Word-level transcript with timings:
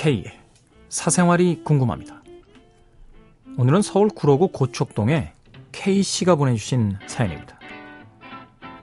K 0.00 0.24
사생활이 0.88 1.60
궁금합니다. 1.62 2.22
오늘은 3.58 3.82
서울 3.82 4.08
구로구 4.08 4.48
고척동에 4.48 5.34
K 5.72 6.02
씨가 6.02 6.36
보내주신 6.36 6.96
사연입니다. 7.06 7.60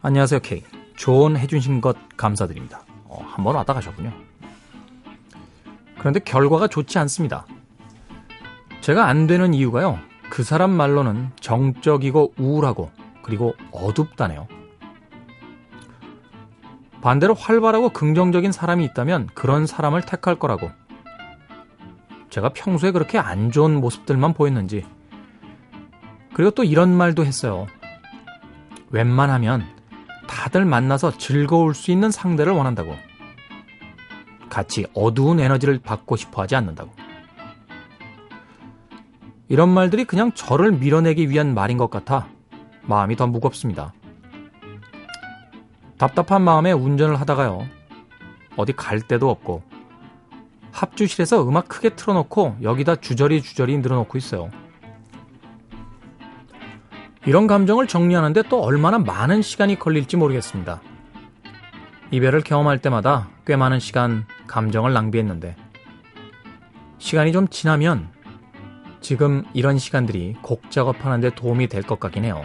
안녕하세요 0.04 0.42
K. 0.42 0.62
조언해주신 0.96 1.82
것 1.82 1.98
감사드립니다. 2.18 2.84
어, 3.06 3.26
한번 3.26 3.56
왔다 3.56 3.74
가셨군요. 3.74 4.14
그런데 5.98 6.20
결과가 6.20 6.68
좋지 6.68 7.00
않습니다. 7.00 7.48
제가 8.82 9.08
안 9.08 9.26
되는 9.26 9.56
이유가요. 9.56 9.98
그 10.30 10.44
사람 10.44 10.70
말로는 10.70 11.32
정적이고 11.40 12.36
우울하고 12.38 12.92
그리고 13.24 13.56
어둡다네요. 13.72 14.48
반대로 17.02 17.34
활발하고 17.34 17.90
긍정적인 17.90 18.52
사람이 18.52 18.86
있다면 18.86 19.30
그런 19.34 19.66
사람을 19.66 20.04
택할 20.04 20.36
거라고. 20.36 20.70
제가 22.38 22.50
평소에 22.50 22.92
그렇게 22.92 23.18
안 23.18 23.50
좋은 23.50 23.82
모습들만 23.82 24.36
보였는지. 24.36 24.86
그리고 26.36 26.52
또 26.52 26.64
이런 26.64 26.96
말도 26.96 27.26
했어요. 27.26 27.66
웬만하면 28.92 29.66
다들 30.28 30.64
만나서 30.64 31.18
즐거울 31.18 31.74
수 31.74 31.90
있는 31.90 32.12
상대를 32.12 32.54
원한다고. 32.54 32.96
같이 34.50 34.86
어두운 34.94 35.40
에너지를 35.40 35.80
받고 35.80 36.16
싶어 36.16 36.44
하지 36.44 36.56
않는다고. 36.56 36.92
이런 39.48 39.70
말들이 39.70 40.06
그냥 40.06 40.32
저를 40.34 40.74
밀어내기 40.74 41.32
위한 41.32 41.56
말인 41.56 41.80
것 41.80 41.90
같아 41.90 42.28
마음이 42.84 43.16
더 43.16 43.26
무겁습니다. 43.26 43.96
답답한 45.98 46.44
마음에 46.44 46.72
운전을 46.72 47.20
하다가요. 47.20 47.66
어디 48.58 48.74
갈 48.74 49.02
데도 49.02 49.28
없고 49.28 49.77
합주실에서 50.78 51.48
음악 51.48 51.68
크게 51.68 51.90
틀어놓고 51.90 52.58
여기다 52.62 52.98
주저리 52.98 53.42
주저리 53.42 53.80
늘어놓고 53.80 54.18
있어요. 54.18 54.52
이런 57.26 57.48
감정을 57.48 57.88
정리하는데 57.88 58.44
또 58.44 58.62
얼마나 58.62 59.00
많은 59.00 59.42
시간이 59.42 59.80
걸릴지 59.80 60.18
모르겠습니다. 60.18 60.82
이별을 62.12 62.42
경험할 62.42 62.78
때마다 62.80 63.28
꽤 63.46 63.56
많은 63.56 63.80
시간 63.80 64.26
감정을 64.46 64.94
낭비했는데 64.94 65.56
시간이 67.00 67.32
좀 67.32 67.48
지나면 67.48 68.10
지금 69.02 69.44
이런 69.54 69.78
시간들이 69.78 70.36
곡 70.42 70.70
작업하는데 70.70 71.32
도움이 71.32 71.68
될 71.68 71.84
것 71.84 72.00
같긴 72.00 72.24
해요. 72.24 72.44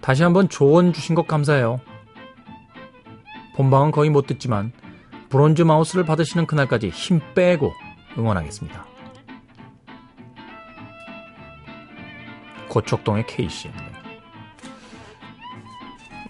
다시 0.00 0.22
한번 0.22 0.48
조언 0.48 0.92
주신 0.92 1.14
것 1.14 1.26
감사해요. 1.26 1.80
본방은 3.56 3.90
거의 3.90 4.10
못 4.10 4.26
듣지만 4.26 4.72
브론즈 5.28 5.62
마우스를 5.62 6.04
받으시는 6.04 6.46
그날까지 6.46 6.88
힘 6.90 7.20
빼고 7.34 7.72
응원하겠습니다. 8.16 8.86
고척동의. 12.68 13.26
네. 13.26 13.72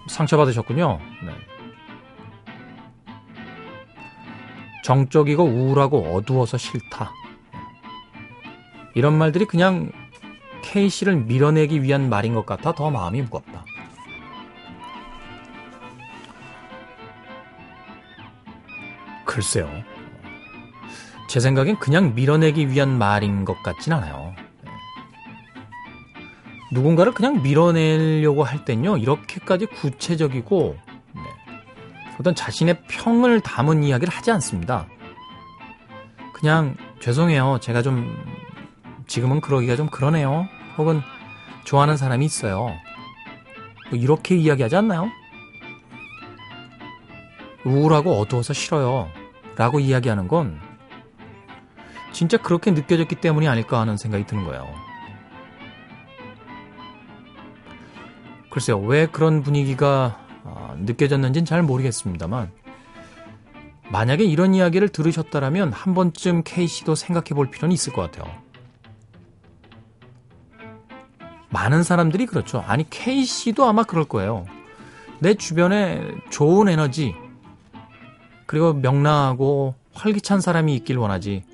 상처받으셨군요. 0.08 0.98
네. 1.24 1.32
정적이고 4.84 5.42
우울하고 5.42 6.14
어두워서 6.14 6.56
싫다. 6.56 7.10
이런 8.94 9.18
말들이 9.18 9.44
그냥 9.44 9.90
K씨를 10.62 11.16
밀어내기 11.16 11.82
위한 11.82 12.08
말인 12.08 12.34
것 12.34 12.46
같아 12.46 12.72
더 12.72 12.90
마음이 12.90 13.22
무겁다. 13.22 13.55
글쎄요. 19.26 19.68
제 21.28 21.40
생각엔 21.40 21.78
그냥 21.78 22.14
밀어내기 22.14 22.70
위한 22.70 22.96
말인 22.96 23.44
것 23.44 23.62
같진 23.62 23.92
않아요. 23.92 24.34
누군가를 26.72 27.12
그냥 27.12 27.42
밀어내려고 27.42 28.44
할 28.44 28.64
땐요, 28.64 28.96
이렇게까지 28.96 29.66
구체적이고, 29.66 30.76
네, 31.14 31.22
어떤 32.18 32.34
자신의 32.34 32.82
평을 32.88 33.40
담은 33.40 33.82
이야기를 33.82 34.12
하지 34.12 34.30
않습니다. 34.30 34.86
그냥, 36.32 36.76
죄송해요. 37.00 37.58
제가 37.60 37.82
좀, 37.82 38.16
지금은 39.06 39.40
그러기가 39.40 39.76
좀 39.76 39.88
그러네요. 39.88 40.48
혹은, 40.76 41.00
좋아하는 41.64 41.96
사람이 41.96 42.24
있어요. 42.24 42.72
뭐 43.90 43.98
이렇게 43.98 44.36
이야기하지 44.36 44.76
않나요? 44.76 45.10
우울하고 47.66 48.18
어두워서 48.20 48.52
싫어요. 48.52 49.10
라고 49.56 49.80
이야기하는 49.80 50.28
건 50.28 50.60
진짜 52.12 52.38
그렇게 52.38 52.70
느껴졌기 52.70 53.16
때문이 53.16 53.48
아닐까 53.48 53.80
하는 53.80 53.96
생각이 53.96 54.24
드는 54.24 54.44
거예요. 54.44 54.66
글쎄요, 58.50 58.78
왜 58.78 59.06
그런 59.06 59.42
분위기가 59.42 60.24
아, 60.44 60.74
느껴졌는지는 60.78 61.44
잘 61.44 61.62
모르겠습니다만, 61.62 62.50
만약에 63.90 64.24
이런 64.24 64.54
이야기를 64.54 64.88
들으셨다라면 64.88 65.72
한 65.72 65.92
번쯤 65.92 66.42
K씨도 66.44 66.94
생각해 66.94 67.30
볼 67.34 67.50
필요는 67.50 67.74
있을 67.74 67.92
것 67.92 68.10
같아요. 68.10 68.32
많은 71.50 71.82
사람들이 71.82 72.24
그렇죠. 72.24 72.64
아니, 72.66 72.88
K씨도 72.88 73.66
아마 73.66 73.82
그럴 73.82 74.04
거예요. 74.04 74.46
내 75.18 75.34
주변에 75.34 76.02
좋은 76.30 76.68
에너지, 76.68 77.14
그리고 78.46 78.72
명랑하고 78.72 79.74
활기찬 79.92 80.40
사람이 80.40 80.74
있길 80.76 80.98
원하지. 80.98 81.44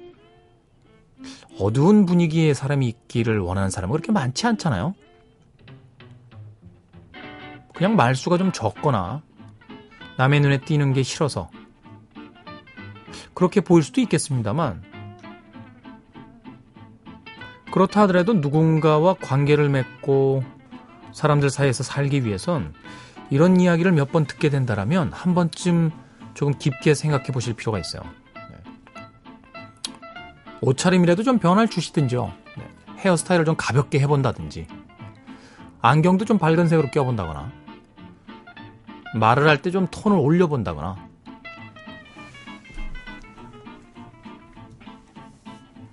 어두운 1.59 2.07
분위기의 2.07 2.55
사람이 2.55 2.87
있기를 2.89 3.39
원하는 3.39 3.71
사람은 3.71 3.93
그렇게 3.93 4.13
많지 4.13 4.47
않잖아요. 4.47 4.95
그냥 7.75 7.97
말수가 7.97 8.39
좀 8.39 8.53
적거나 8.53 9.23
남의 10.19 10.41
눈에 10.41 10.61
띄는 10.61 10.93
게 10.93 11.03
싫어서 11.03 11.51
그렇게 13.35 13.61
보일 13.61 13.83
수도 13.83 14.01
있겠습니다만 14.03 14.83
그렇다 17.73 18.03
하더라도 18.03 18.35
누군가와 18.35 19.15
관계를 19.15 19.71
맺고 19.71 20.45
사람들 21.13 21.49
사이에서 21.51 21.83
살기 21.83 22.25
위해선 22.25 22.75
이런 23.31 23.59
이야기를 23.59 23.93
몇 23.93 24.13
번 24.13 24.27
듣게 24.27 24.51
된다라면 24.51 25.11
한 25.13 25.35
번쯤 25.35 25.91
조금 26.35 26.55
깊게 26.59 26.95
생각해 26.95 27.27
보실 27.27 27.55
필요가 27.55 27.79
있어요. 27.79 28.03
네. 28.35 28.57
옷차림이라도 30.61 31.23
좀 31.23 31.39
변화를 31.39 31.69
주시든지요. 31.69 32.33
네. 32.57 32.69
헤어스타일을 32.99 33.45
좀 33.45 33.55
가볍게 33.57 33.99
해본다든지. 34.01 34.67
안경도 35.81 36.25
좀 36.25 36.39
밝은 36.39 36.69
색으로 36.69 36.91
껴본다거나. 36.91 37.51
말을 39.15 39.47
할 39.49 39.61
때 39.63 39.71
좀 39.71 39.87
톤을 39.89 40.17
올려본다거나. 40.19 40.97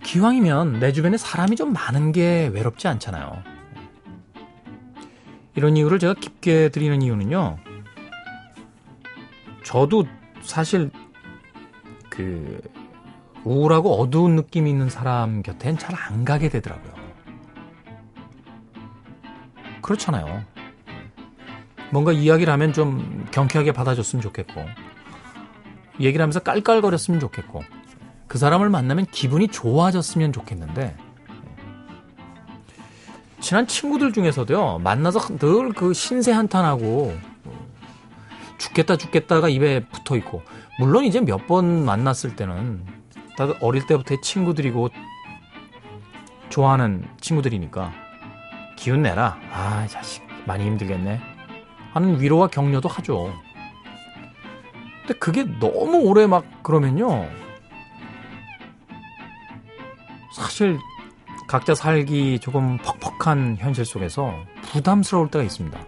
기왕이면 0.03 0.79
내 0.79 0.91
주변에 0.91 1.17
사람이 1.17 1.56
좀 1.56 1.73
많은 1.73 2.11
게 2.11 2.47
외롭지 2.53 2.88
않잖아요. 2.88 3.44
이런 5.56 5.75
이유를 5.77 6.00
제가 6.00 6.13
깊게 6.16 6.69
드리는 6.69 7.01
이유는요. 7.01 7.57
저도 9.63 10.06
사실 10.41 10.91
그 12.09 12.61
우울하고 13.44 14.00
어두운 14.00 14.35
느낌이 14.35 14.69
있는 14.69 14.89
사람 14.89 15.41
곁엔 15.41 15.77
잘 15.77 15.95
안 15.95 16.25
가게 16.25 16.50
되더라고요. 16.50 16.94
그렇잖아요. 19.81 20.44
뭔가 21.91 22.12
이야기를 22.12 22.51
하면 22.53 22.74
좀 22.74 23.25
경쾌하게 23.31 23.71
받아줬으면 23.71 24.21
좋겠고, 24.21 24.62
얘기를 26.00 26.21
하면서 26.21 26.39
깔깔거렸으면 26.39 27.19
좋겠고, 27.19 27.63
그 28.27 28.38
사람을 28.38 28.69
만나면 28.69 29.07
기분이 29.07 29.47
좋아졌으면 29.47 30.31
좋겠는데, 30.31 30.95
친한 33.39 33.65
친구들 33.65 34.12
중에서도요, 34.13 34.80
만나서 34.80 35.38
늘 35.38 35.74
그 35.74 35.94
신세 35.94 36.31
한탄하고, 36.31 37.18
죽겠다 38.79 38.95
죽겠다가 38.97 39.49
입에 39.49 39.81
붙어 39.85 40.15
있고. 40.15 40.41
물론 40.79 41.03
이제 41.03 41.19
몇 41.19 41.47
번 41.47 41.83
만났을 41.83 42.35
때는 42.35 42.85
다들 43.37 43.55
어릴 43.61 43.85
때부터의 43.87 44.21
친구들이고 44.21 44.89
좋아하는 46.49 47.05
친구들이니까 47.19 47.91
기운 48.77 49.01
내라. 49.01 49.37
아 49.51 49.85
자식 49.87 50.23
많이 50.45 50.65
힘들겠네. 50.65 51.19
하는 51.93 52.21
위로와 52.21 52.47
격려도 52.47 52.87
하죠. 52.87 53.33
근데 55.01 55.19
그게 55.19 55.43
너무 55.59 55.97
오래 56.03 56.27
막 56.27 56.45
그러면요. 56.63 57.27
사실 60.35 60.77
각자 61.47 61.73
살기 61.73 62.39
조금 62.39 62.77
퍽퍽한 62.77 63.57
현실 63.59 63.83
속에서 63.83 64.35
부담스러울 64.71 65.29
때가 65.31 65.43
있습니다 65.43 65.79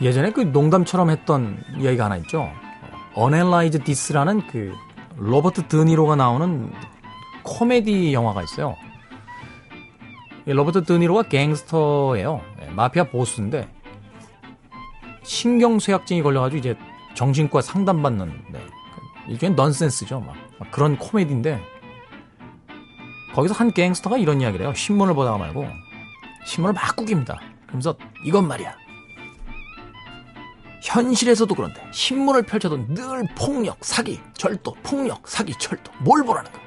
예전에 0.00 0.30
그 0.30 0.40
농담처럼 0.40 1.10
했던 1.10 1.62
이야기가 1.78 2.06
하나 2.06 2.16
있죠. 2.18 2.50
Unanalyzed 3.16 3.84
This라는 3.84 4.46
그 4.46 4.72
로버트 5.16 5.68
드니로가 5.68 6.16
나오는 6.16 6.72
코미디 7.42 8.14
영화가 8.14 8.42
있어요. 8.42 8.76
로버트 10.46 10.84
드니로가 10.84 11.24
갱스터예요. 11.24 12.40
예, 12.62 12.70
마피아 12.70 13.04
보스인데 13.04 13.68
신경쇠약증이 15.22 16.22
걸려가지고 16.22 16.58
이제 16.58 16.76
정신과 17.14 17.60
상담받는 17.60 18.44
네. 18.52 18.60
일종의 19.28 19.54
넌센스죠. 19.54 20.20
막, 20.20 20.34
막 20.58 20.70
그런 20.70 20.96
코미디인데 20.96 21.60
거기서 23.34 23.54
한 23.54 23.70
갱스터가 23.70 24.16
이런 24.16 24.40
이야기를 24.40 24.64
해요. 24.64 24.74
신문을 24.74 25.14
보다가 25.14 25.36
말고 25.36 25.66
신문을 26.46 26.72
막 26.72 26.96
구깁니다. 26.96 27.38
그러면서 27.66 27.94
이건 28.24 28.48
말이야. 28.48 28.74
현실에서도 30.82 31.54
그런데 31.54 31.86
신문을 31.92 32.42
펼쳐도 32.42 32.86
늘 32.94 33.26
폭력, 33.36 33.84
사기, 33.84 34.20
절도, 34.34 34.74
폭력, 34.82 35.26
사기, 35.28 35.52
절도. 35.54 35.92
뭘 36.00 36.24
보라는 36.24 36.50
거야. 36.50 36.62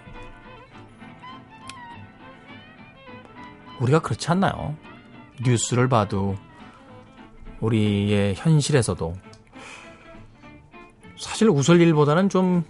우리가 3.80 4.00
그렇지 4.00 4.30
않나요? 4.30 4.75
뉴스를 5.44 5.89
봐도 5.89 6.38
우리의 7.60 8.36
현실에서도 8.36 9.15
사실 11.18 11.50
웃을 11.50 11.81
일보다는 11.81 12.30
좀 12.30 12.63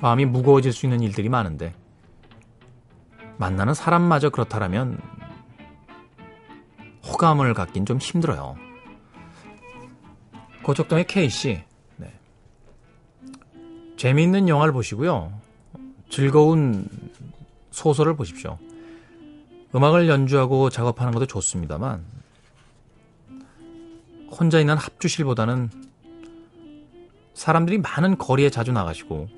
마음이 0.00 0.24
무거워질 0.24 0.72
수 0.72 0.86
있는 0.86 1.00
일들이 1.00 1.28
많은데 1.28 1.74
만나는 3.36 3.74
사람마저 3.74 4.30
그렇다라면 4.30 5.00
호감을 7.06 7.54
갖긴 7.54 7.84
좀 7.84 7.98
힘들어요. 7.98 8.56
고척동의 10.64 11.06
K씨 11.06 11.62
네. 11.96 12.12
재미있는 13.96 14.48
영화를 14.48 14.72
보시고요. 14.72 15.32
즐거운 16.10 16.88
소설을 17.70 18.16
보십시오. 18.16 18.58
음악을 19.74 20.08
연주하고 20.08 20.70
작업하는 20.70 21.12
것도 21.12 21.26
좋습니다만 21.26 22.04
혼자 24.30 24.58
있는 24.58 24.76
합주실보다는 24.76 25.70
사람들이 27.34 27.78
많은 27.78 28.16
거리에 28.16 28.50
자주 28.50 28.72
나가시고 28.72 29.28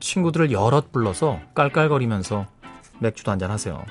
친구들을 0.00 0.52
여럿 0.52 0.92
불러서 0.92 1.40
깔깔거리면서 1.54 2.46
맥주도 3.00 3.30
한잔 3.30 3.50
하세요. 3.50 3.84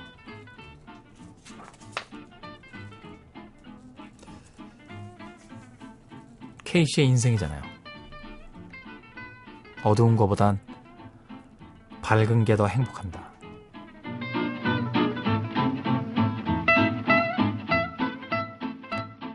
케이 6.77 6.85
씨의 6.85 7.07
인생이잖아요. 7.07 7.59
어두운 9.83 10.15
것보단 10.15 10.59
밝은 12.03 12.45
게 12.45 12.55
더 12.55 12.67
행복합니다. 12.67 13.26